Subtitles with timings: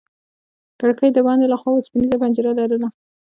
[0.79, 2.87] کړکۍ د باندې له خوا وسپنيزه پنجره لرله.